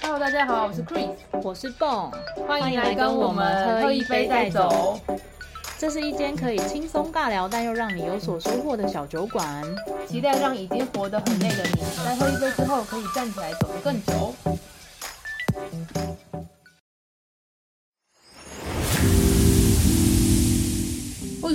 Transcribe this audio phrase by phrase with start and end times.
[0.00, 1.10] Hello，大家好，我是 Chris，
[1.42, 2.10] 我是 Bon，，
[2.48, 4.98] 欢迎来跟我们喝一杯再走。
[5.76, 9.62] 这是一间可以轻松尬聊，但又让你有所收获的小酒馆。
[10.08, 14.34] 期待让已经活得很累的你，在喝一杯之后，可以站起来走得更久。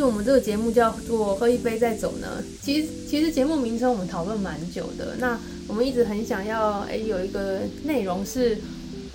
[0.07, 2.41] 我们这个节目叫做“喝一杯再走”呢？
[2.61, 5.15] 其实，其实节目名称我们讨论蛮久的。
[5.19, 5.37] 那
[5.67, 8.57] 我们一直很想要，哎，有一个内容是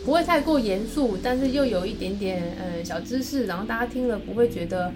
[0.05, 4.93] 不会太过严肃，但是又有一点点呃小知识，然后大家听了不会觉得，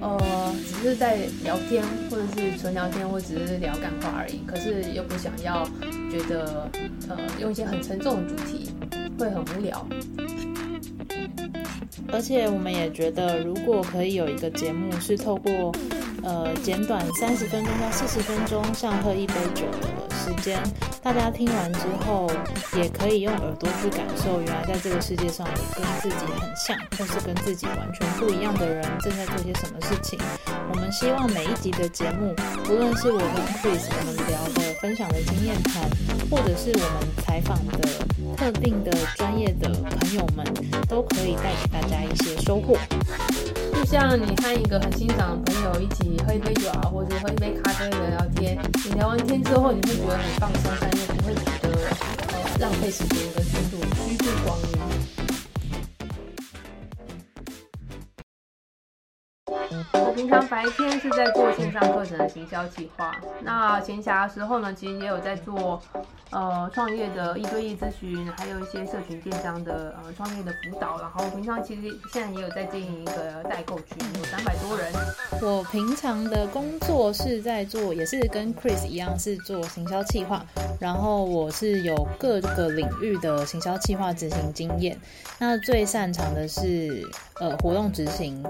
[0.00, 4.40] 呃，只是在聊天，或者是纯聊天，或者只是聊感话而已。
[4.46, 5.66] 可是又不想要
[6.12, 6.70] 觉得，
[7.08, 8.68] 呃，用一些很沉重的主题
[9.18, 9.88] 会很无聊。
[12.12, 15.72] 而且我们也觉得，如果可以有一个节目是透过，
[16.22, 20.60] 呃，简短三十分钟到四十分钟，像喝一杯酒的时间，
[21.02, 22.30] 大家听完之后，
[22.76, 30.18] 也可以用耳朵去感受，原来在这个世界上有跟自己很像，或是跟自己完全不一样的人正在做些什么事情。
[30.70, 32.34] 我们希望每一集的节目，
[32.68, 33.28] 无论是我跟
[33.62, 35.88] Chris 我们聊的、分享的经验谈，
[36.30, 37.78] 或者是我们采访的
[38.36, 40.46] 特定的专业的朋友们，
[40.86, 42.76] 都可以带给大家一些收获。
[43.80, 51.70] 就像你和一个很欣赏的朋友一起喝一杯酒啊，或者喝一杯咖啡聊聊天，你聊完天之后，你会觉得很放松，但又不会觉得
[52.28, 55.19] 呃浪费时间跟虚度虚度光阴。
[59.92, 65.80] 我平常白天是在做线上课程的行销计划，那闲暇的时候呢，其实也有在做
[66.30, 70.98] 呃创业的一对一咨询，还有一些社群电商的呃创业的辅导。
[71.00, 71.82] 然后我平常其实
[72.12, 74.92] 现在也有在经营一个代购群，有三百多人。
[75.40, 80.44] 我平常的工作是在做，也是跟 Chris 一样是做行销计划，
[80.80, 84.98] 然后我是有各个领域的行销计划执行经验。
[85.38, 88.44] 那最擅长的是呃活动执行，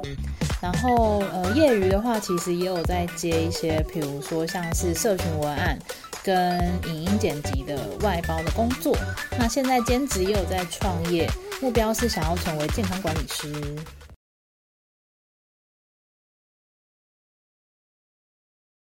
[0.60, 5.78] 然后呃业余的话，其实也有在接一些，比如说像是社群文案
[6.22, 8.96] 跟影音剪辑的外包的工作。
[9.38, 11.26] 那现在兼职也有在创业，
[11.62, 13.50] 目标是想要成为健康管理师。